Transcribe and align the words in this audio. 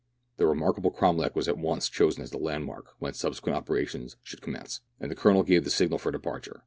The 0.37 0.47
remarkable 0.47 0.89
cromlech 0.89 1.35
was 1.35 1.47
at 1.47 1.59
once 1.59 1.87
chosen 1.87 2.23
as 2.23 2.31
the 2.31 2.39
landmark 2.39 2.95
whence 2.97 3.19
subsequent 3.19 3.55
operations 3.55 4.15
should 4.23 4.41
com 4.41 4.53
mence, 4.55 4.79
and 4.99 5.11
the 5.11 5.15
Colonel 5.15 5.43
gave 5.43 5.63
the 5.63 5.69
signal 5.69 5.99
for 5.99 6.11
departure. 6.11 6.59